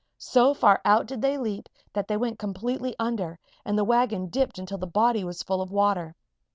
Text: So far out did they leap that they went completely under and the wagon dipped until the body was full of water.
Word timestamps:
So 0.17 0.55
far 0.55 0.81
out 0.83 1.05
did 1.05 1.21
they 1.21 1.37
leap 1.37 1.69
that 1.93 2.07
they 2.07 2.17
went 2.17 2.39
completely 2.39 2.95
under 2.97 3.37
and 3.63 3.77
the 3.77 3.83
wagon 3.83 4.29
dipped 4.29 4.57
until 4.57 4.79
the 4.79 4.87
body 4.87 5.23
was 5.23 5.43
full 5.43 5.61
of 5.61 5.69
water. 5.71 6.15